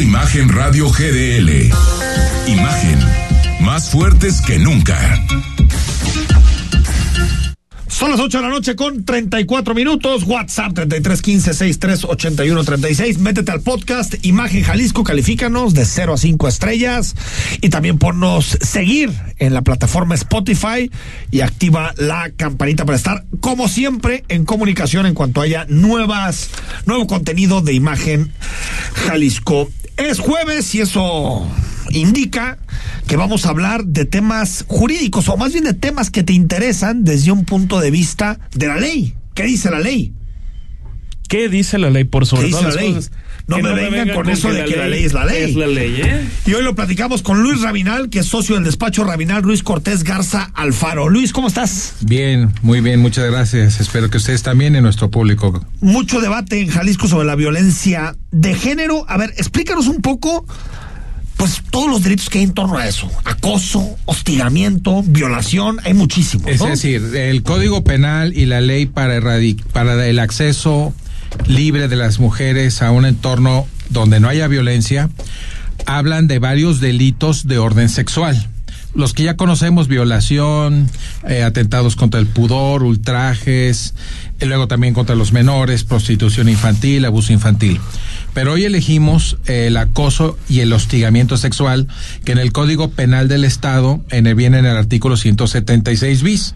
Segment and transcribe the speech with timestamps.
[0.00, 1.70] Imagen Radio GDL.
[2.46, 2.98] Imagen.
[3.60, 5.20] Más fuertes que nunca.
[7.88, 10.22] Son las 8 de la noche con 34 minutos.
[10.24, 13.18] WhatsApp 3315-638136.
[13.18, 15.04] Métete al podcast Imagen Jalisco.
[15.04, 17.14] Califícanos de 0 a 5 estrellas.
[17.60, 20.90] Y también ponnos seguir en la plataforma Spotify
[21.30, 26.48] y activa la campanita para estar, como siempre, en comunicación en cuanto haya nuevas,
[26.86, 28.32] nuevo contenido de Imagen
[28.94, 29.68] Jalisco.
[29.96, 31.46] Es jueves y eso
[31.90, 32.58] indica
[33.06, 37.04] que vamos a hablar de temas jurídicos o más bien de temas que te interesan
[37.04, 39.14] desde un punto de vista de la ley.
[39.34, 40.12] ¿Qué dice la ley?
[41.32, 42.92] ¿Qué dice la ley por sobre ¿Qué dice la las ley?
[42.92, 43.10] cosas?
[43.46, 45.44] No me vengan con eso de que la ley es la ley.
[45.50, 46.28] Es la ley, ¿eh?
[46.44, 50.04] Y hoy lo platicamos con Luis Rabinal, que es socio del despacho Rabinal Luis Cortés
[50.04, 51.08] Garza Alfaro.
[51.08, 51.94] Luis, ¿cómo estás?
[52.02, 53.80] Bien, muy bien, muchas gracias.
[53.80, 55.64] Espero que ustedes también y nuestro público.
[55.80, 59.06] Mucho debate en Jalisco sobre la violencia de género.
[59.08, 60.44] A ver, explícanos un poco,
[61.38, 63.10] pues, todos los delitos que hay en torno a eso.
[63.24, 66.50] Acoso, hostigamiento, violación, hay muchísimos.
[66.50, 69.18] Es decir, el Código Penal y la ley para,
[69.72, 70.92] para el acceso
[71.46, 75.10] libre de las mujeres a un entorno donde no haya violencia
[75.86, 78.48] hablan de varios delitos de orden sexual.
[78.94, 80.90] Los que ya conocemos, violación,
[81.26, 83.94] eh, atentados contra el pudor, ultrajes,
[84.38, 87.80] y luego también contra los menores, prostitución infantil, abuso infantil.
[88.34, 91.88] Pero hoy elegimos eh, el acoso y el hostigamiento sexual,
[92.24, 96.54] que en el Código Penal del Estado en el, viene en el artículo 176 bis.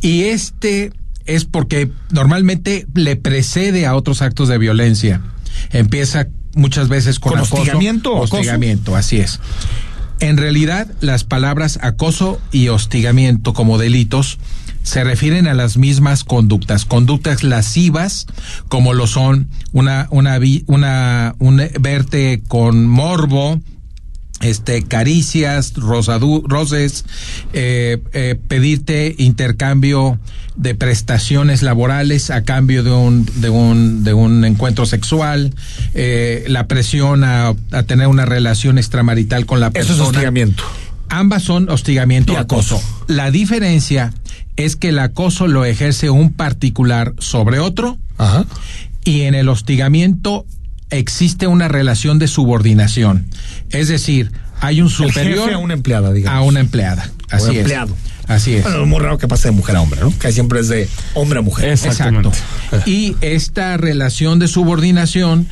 [0.00, 0.92] Y este
[1.26, 5.22] es porque normalmente le precede a otros actos de violencia.
[5.70, 8.96] Empieza muchas veces con, ¿Con acoso, hostigamiento acoso?
[8.96, 9.40] Así es.
[10.20, 14.38] En realidad, las palabras acoso y hostigamiento como delitos
[14.82, 18.26] se refieren a las mismas conductas, conductas lascivas,
[18.68, 23.60] como lo son una, una, una, un verte con morbo,
[24.40, 27.04] este caricias, rosadu- roces,
[27.52, 30.18] eh, eh, pedirte intercambio
[30.56, 35.54] de prestaciones laborales a cambio de un de un de un encuentro sexual,
[35.94, 40.08] eh, la presión a, a tener una relación extramarital con la Eso es persona.
[40.08, 40.62] hostigamiento.
[41.08, 42.76] Ambas son hostigamiento Y y acoso.
[42.76, 43.04] acoso.
[43.08, 44.12] La diferencia
[44.56, 48.44] es que el acoso lo ejerce un particular sobre otro Ajá.
[49.04, 50.44] y en el hostigamiento
[50.90, 53.26] existe una relación de subordinación.
[53.70, 56.38] Es decir, hay un El superior jefe a una empleada, digamos.
[56.38, 57.10] a una empleada.
[57.32, 57.58] O Así es.
[57.58, 57.96] empleado.
[58.26, 58.62] Así es.
[58.62, 60.16] Bueno, es muy raro que pase de mujer a hombre, ¿no?
[60.18, 61.68] Que siempre es de hombre a mujer.
[61.68, 62.32] Exacto.
[62.86, 65.46] Y esta relación de subordinación,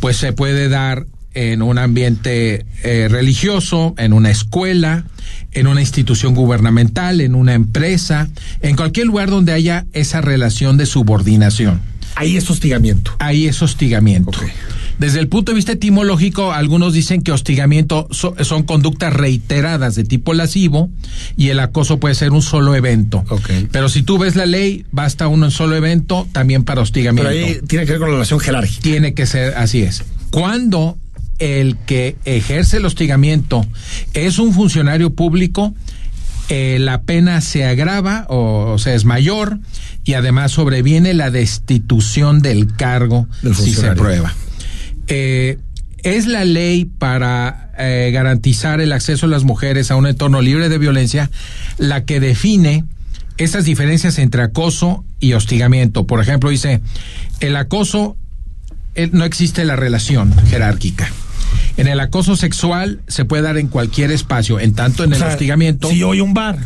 [0.00, 5.04] pues se puede dar en un ambiente eh, religioso, en una escuela,
[5.52, 8.28] en una institución gubernamental, en una empresa,
[8.62, 11.80] en cualquier lugar donde haya esa relación de subordinación.
[12.14, 13.14] Ahí es hostigamiento.
[13.18, 14.30] Ahí es hostigamiento.
[14.30, 14.44] Ok.
[14.98, 20.04] Desde el punto de vista etimológico, algunos dicen que hostigamiento so- son conductas reiteradas de
[20.04, 20.88] tipo lascivo
[21.36, 23.22] y el acoso puede ser un solo evento.
[23.70, 27.28] Pero si tú ves la ley, basta uno en solo evento también para Pero hostigamiento.
[27.30, 28.80] ahí tiene que ver con la relación jerárquica.
[28.80, 30.02] Tiene que ser, así es.
[30.30, 30.96] Cuando
[31.38, 33.66] el que ejerce el hostigamiento
[34.14, 35.74] es un funcionario público,
[36.48, 39.58] eh, la pena se agrava o, o sea, es mayor
[40.04, 44.34] y además sobreviene la destitución del cargo Del si se prueba.
[45.06, 45.58] Eh,
[46.02, 50.68] es la ley para eh, garantizar el acceso de las mujeres a un entorno libre
[50.68, 51.30] de violencia
[51.78, 52.84] la que define
[53.38, 56.06] esas diferencias entre acoso y hostigamiento.
[56.06, 56.80] Por ejemplo, dice,
[57.40, 58.16] el acoso
[58.94, 61.10] eh, no existe la relación jerárquica.
[61.76, 65.20] En el acoso sexual se puede dar en cualquier espacio, en tanto en O el
[65.20, 65.88] sea, hostigamiento.
[65.88, 66.58] Si a un bar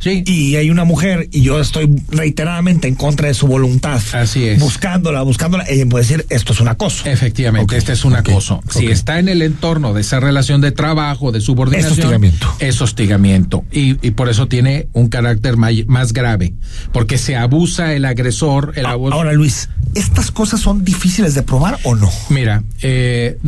[0.00, 4.00] sí, y hay una mujer y yo estoy reiteradamente en contra de su voluntad.
[4.12, 4.60] Así es.
[4.60, 7.04] Buscándola, buscándola, ella puede decir, esto es un acoso.
[7.08, 8.60] Efectivamente, este es un acoso.
[8.70, 12.54] Si está en el entorno de esa relación de trabajo, de subordinación, Es hostigamiento.
[12.58, 13.64] Es hostigamiento.
[13.72, 16.54] Y, y por eso tiene un carácter may- más grave.
[16.92, 19.14] Porque se abusa el agresor, el A- abuso.
[19.14, 22.10] Ahora, Luis, ¿estas cosas son difíciles de probar o no?
[22.30, 23.38] Mira, eh,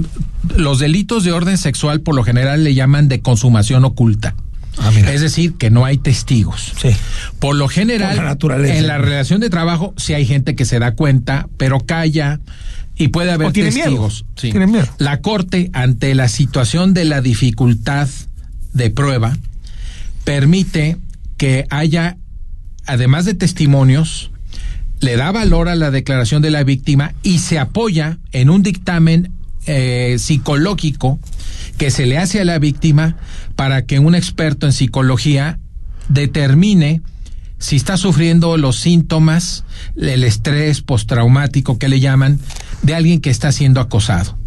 [0.57, 4.35] los delitos de orden sexual por lo general le llaman de consumación oculta.
[4.83, 4.91] Ah.
[5.13, 6.73] Es decir, que no hay testigos.
[6.81, 6.91] Sí.
[7.39, 8.77] Por lo general, Por la naturaleza.
[8.77, 12.41] en la relación de trabajo, sí hay gente que se da cuenta, pero calla
[12.97, 13.71] y puede haber miedo.
[13.71, 14.25] testigos.
[14.37, 14.51] Sí.
[14.51, 14.87] Tiene miedo.
[14.99, 18.09] La corte, ante la situación de la dificultad
[18.73, 19.37] de prueba,
[20.25, 20.97] permite
[21.37, 22.17] que haya,
[22.87, 24.31] además de testimonios,
[25.01, 29.33] le da valor a la declaración de la víctima y se apoya en un dictamen
[29.67, 31.19] eh, psicológico
[31.79, 33.17] que se le hace a la víctima
[33.57, 35.59] para que un experto en psicología
[36.09, 37.03] determine
[37.59, 39.65] si está sufriendo los síntomas,
[39.95, 42.41] el estrés postraumático que le llaman,
[42.83, 44.39] de alguien que está siendo acosado.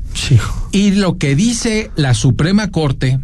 [0.71, 3.19] Y lo que dice la Suprema Corte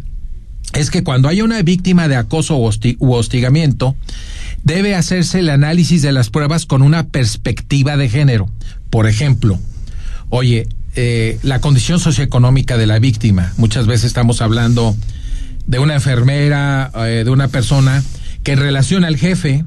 [0.74, 3.96] es que cuando haya una víctima de acoso u, hosti- u hostigamiento,
[4.62, 8.48] debe hacerse el análisis de las pruebas con una perspectiva de género.
[8.90, 9.58] Por ejemplo,
[10.28, 13.52] oye, eh, la condición socioeconómica de la víctima.
[13.56, 14.96] Muchas veces estamos hablando
[15.66, 18.02] de una enfermera, eh, de una persona
[18.42, 19.64] que en relación al jefe,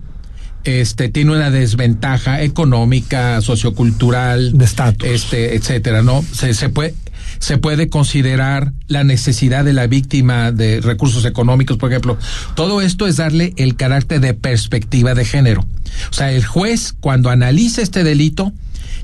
[0.63, 5.07] este tiene una desventaja económica, sociocultural, De estatus.
[5.07, 6.23] este, etcétera, ¿no?
[6.33, 6.95] Se, se puede
[7.39, 12.17] se puede considerar la necesidad de la víctima de recursos económicos, por ejemplo.
[12.55, 15.65] Todo esto es darle el carácter de perspectiva de género.
[16.09, 18.53] O sea, el juez cuando analiza este delito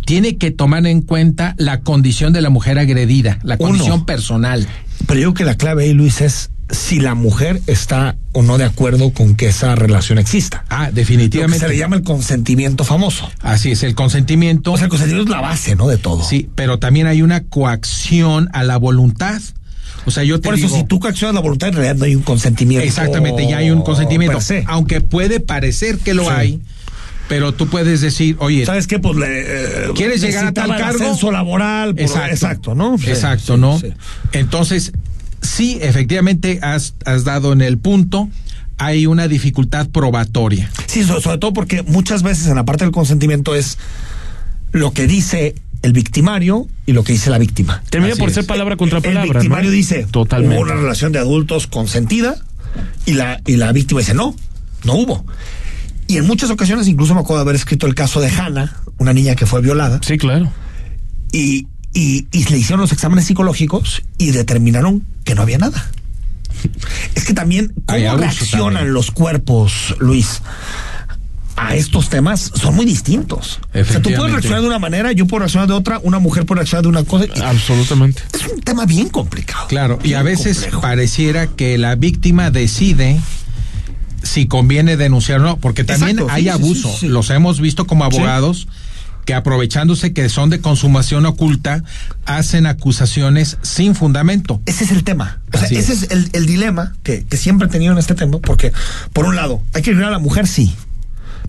[0.09, 3.67] tiene que tomar en cuenta la condición de la mujer agredida, la Uno.
[3.69, 4.65] condición personal.
[5.05, 8.57] Pero yo creo que la clave ahí, Luis, es si la mujer está o no
[8.57, 10.65] de acuerdo con que esa relación exista.
[10.67, 11.59] Ah, Lo que definitivamente.
[11.59, 13.29] se le llama el consentimiento famoso.
[13.41, 14.71] Así es, el consentimiento.
[14.71, 15.87] O sea, el consentimiento es la base, ¿no?
[15.87, 16.23] De todo.
[16.23, 19.39] Sí, pero también hay una coacción a la voluntad.
[20.07, 22.05] O sea, yo te Por eso, digo, si tú coaccionas la voluntad, en realidad no
[22.05, 22.83] hay un consentimiento.
[22.83, 24.39] Exactamente, ya hay un consentimiento.
[24.65, 26.29] Aunque puede parecer que lo Sí.
[26.31, 26.61] hay,
[27.29, 28.99] pero tú puedes decir, oye, ¿Sabes qué?
[28.99, 31.03] Pues le, eh, ¿Quieres llegar a tal el cargo?
[31.05, 31.95] ascenso laboral.
[31.95, 32.75] por- exacto.
[32.75, 32.97] ¿no?
[32.97, 33.79] Sí, exacto, sí, ¿no?
[33.79, 33.93] sí.
[34.33, 34.91] Entonces,
[35.41, 38.27] sí, efectivamente has, has dado en el punto,
[38.77, 40.69] hay una dificultad probatoria.
[40.87, 43.77] Sí, so- sobre todo porque muchas veces en la parte del consentimiento es
[44.71, 47.81] lo que dice el victimario y lo que dice la víctima.
[47.89, 48.35] Termina Así por es.
[48.35, 49.39] ser palabra contra el palabra.
[49.39, 49.75] victimario ¿no?
[49.75, 50.55] dice Totalmente.
[50.57, 52.35] hubo una relación de adultos consentida
[53.05, 54.35] y la, y la víctima dice no,
[54.83, 55.25] no hubo.
[56.09, 59.13] Y en muchas ocasiones, incluso me acuerdo de haber escrito el caso de Hannah, una
[59.13, 60.51] niña que fue violada, Sí, claro.
[61.31, 65.89] y, y, y le hicieron los exámenes psicológicos y determinaron que no había nada.
[67.15, 68.93] Es que también, ¿cómo reaccionan también.
[68.93, 70.41] los cuerpos, Luis?
[71.55, 73.59] A estos temas son muy distintos.
[73.73, 76.45] O sea, tú puedes reaccionar de una manera, yo puedo reaccionar de otra, una mujer
[76.45, 77.25] puede reaccionar de una cosa.
[77.43, 78.23] Absolutamente.
[78.33, 79.67] es un tema bien complicado.
[79.67, 80.81] Claro, y a veces complejo.
[80.81, 83.19] pareciera que la víctima decide
[84.23, 86.89] si conviene denunciar o no, porque también Exacto, hay sí, abuso.
[86.91, 87.07] sí, sí.
[87.07, 88.67] Los hemos visto como abogados
[89.25, 91.83] que aprovechándose que son de consumación oculta,
[92.25, 94.59] hacen acusaciones sin fundamento.
[94.65, 95.41] Ese es el tema.
[95.53, 95.89] O sea, ese es.
[96.03, 98.73] es, el, el dilema que, que siempre he tenido en este tema, porque,
[99.13, 100.73] por un lado, hay que ayudar a la mujer, sí.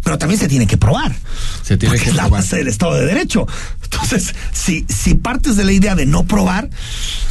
[0.03, 1.15] Pero también se tiene que probar.
[1.63, 3.47] Se tiene porque que es la base del Estado de Derecho.
[3.83, 6.71] Entonces, si, si partes de la idea de no probar,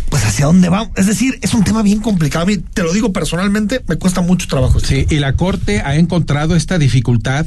[0.09, 0.89] pues hacia dónde vamos.
[0.95, 2.44] Es decir, es un tema bien complicado.
[2.44, 4.79] A mí, te lo digo personalmente, me cuesta mucho trabajo.
[4.79, 7.45] Sí, y la Corte ha encontrado esta dificultad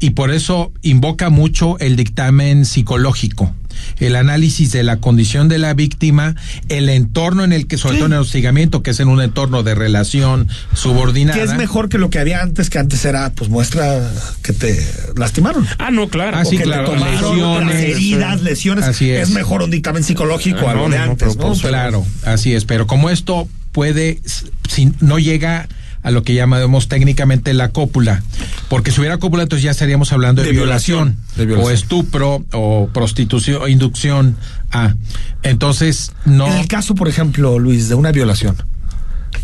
[0.00, 3.52] y por eso invoca mucho el dictamen psicológico,
[3.98, 6.34] el análisis de la condición de la víctima,
[6.68, 7.98] el entorno en el que, sobre Sí.
[7.98, 11.38] todo en el hostigamiento, que es en un entorno de relación subordinada.
[11.38, 14.10] Que es mejor que lo que había antes, que antes era, pues muestra
[14.42, 14.78] que te
[15.16, 15.66] lastimaron.
[15.78, 16.36] Ah, no, claro.
[16.38, 18.84] Ah, sí, que te claro, tomaron lesiones, las heridas, lesiones.
[18.84, 19.30] Así es.
[19.30, 21.46] mejor un dictamen psicológico Ah, a lo no, de no, no, antes, ¿no?
[21.48, 24.20] pues, Claro, así es, pero como esto puede,
[24.68, 25.68] si no llega
[26.02, 28.22] a lo que llamamos técnicamente la cópula,
[28.68, 31.70] porque si hubiera cópula entonces ya estaríamos hablando de, De violación, violación, de violación.
[31.70, 34.36] o estupro o prostitución o inducción
[34.70, 34.94] a.
[35.42, 38.56] Entonces, no En el caso, por ejemplo, Luis, de una violación,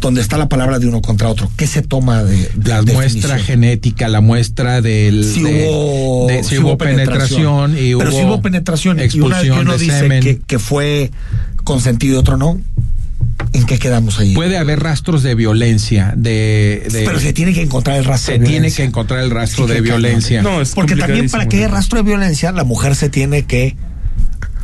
[0.00, 3.34] donde está la palabra de uno contra otro, ¿qué se toma de, de la muestra
[3.36, 3.38] definición?
[3.40, 8.18] genética, la muestra del Si de- hubo, de- si si hubo penetración, y pero hubo
[8.18, 10.22] si hubo penetración y una expulsión que uno de dice semen.
[10.22, 11.10] que, que fue
[11.64, 12.60] consentido y otro no,
[13.54, 14.34] ¿en qué quedamos ahí?
[14.34, 18.38] Puede haber rastros de violencia, de, de- pero se tiene que encontrar el rastro se
[18.40, 20.42] de tiene que encontrar el rastro Sí, de violencia.
[20.42, 23.76] No, es Porque también para que haya rastro de violencia, la mujer se tiene que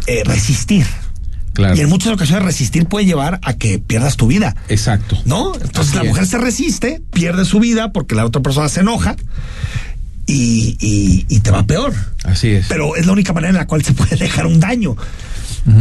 [0.06, 0.84] eh, resistir.
[1.54, 1.76] claro.
[1.76, 4.54] Y en muchas ocasiones resistir puede llevar a que pierdas tu vida.
[4.68, 5.16] Exacto.
[5.24, 5.54] ¿No?
[5.54, 6.08] Entonces Así la es.
[6.08, 9.16] mujer se resiste, pierde su vida porque la otra persona se enoja
[10.26, 11.92] y, y- y te va peor.
[12.24, 12.66] Así es.
[12.68, 14.96] Pero es la única manera en la cual se puede dejar un daño.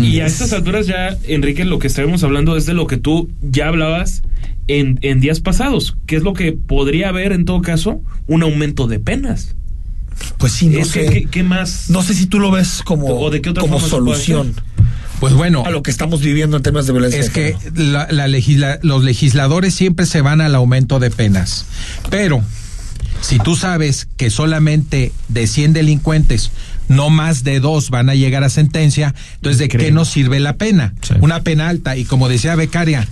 [0.02, 3.30] Y a estas alturas ya, Enrique, lo que estábamos hablando es de lo que tú
[3.42, 4.22] ya hablabas
[4.68, 8.88] en, en días pasados, que es lo que podría haber en todo caso un aumento
[8.88, 9.56] de penas.
[10.38, 11.14] Pues sí, no Es que, sé.
[11.14, 11.90] ¿qué, qué más?
[11.90, 14.54] No sé si tú lo ves como, ¿O de qué otra como solución
[15.22, 17.22] Pues bueno, a lo que estamos viviendo en términos de violencia.
[17.22, 21.66] es de que la legisla- los legisladores siempre se van al aumento de penas.
[22.10, 22.44] Pero
[23.22, 26.52] si tú sabes que solamente de 100 delincuentes,
[26.90, 30.58] no más de dos van a llegar a sentencia, entonces ¿de qué nos sirve la
[30.58, 30.94] pena?
[31.02, 31.14] Sí.
[31.22, 31.96] Una pena alta.
[31.96, 33.08] Y como decía Becaria,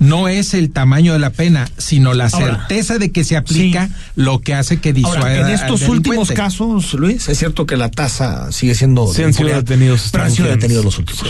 [0.00, 3.88] no es el tamaño de la pena, sino la Ahora, certeza de que se aplica
[4.16, 7.90] lo que hace que disuada Ahora, en estos últimos casos, Luis, es cierto que la
[7.90, 9.12] tasa sigue siendo.
[9.12, 11.22] Sí han sido detenidos, Pero han sido detenidos los últimos.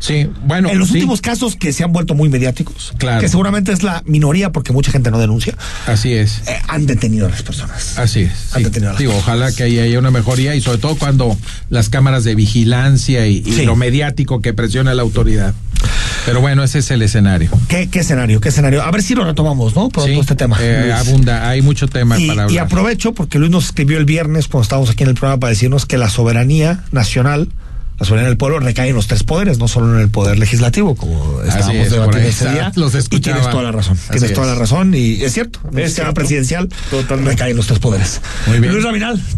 [0.00, 0.70] Sí, bueno.
[0.70, 3.20] en los sí, últimos casos que se han vuelto muy mediáticos, Claro.
[3.20, 5.54] que seguramente es la minoría porque mucha gente no denuncia,
[5.86, 6.42] Así es.
[6.48, 7.98] eh, han detenido a las personas.
[7.98, 8.32] Así es.
[8.54, 8.64] Han sí.
[8.64, 9.28] detenido a las Digo, personas.
[9.40, 11.36] ojalá que haya una mejoría y sobre todo cuando
[11.68, 13.64] las cámaras de vigilancia y, y Sí.
[13.64, 15.54] lo mediático que presiona la autoridad.
[16.26, 17.50] Pero bueno, ese es el escenario.
[17.68, 18.40] ¿Qué, qué escenario?
[18.40, 18.82] ¿Qué escenario?
[18.82, 19.88] A ver si lo retomamos, ¿no?
[19.88, 20.58] Pronto Sí, este tema.
[20.60, 22.64] eh, abunda, hay mucho tema Y, para y hablar.
[22.66, 25.86] aprovecho porque Luis nos escribió el viernes cuando estábamos aquí en el programa para decirnos
[25.86, 27.48] que la soberanía nacional,
[27.98, 30.94] la soberanía del pueblo recae en los tres poderes, no solo en el poder legislativo,
[30.94, 32.72] como estábamos es, debatiendo ese día.
[32.76, 33.96] los y tienes toda la razón.
[33.96, 35.60] Así tienes toda la razón y es cierto.
[35.74, 37.32] El sistema presidencial Totalmente.
[37.32, 38.20] recae en los tres poderes.
[38.46, 38.72] Muy bien.
[38.72, 39.36] Luis Rabinal, te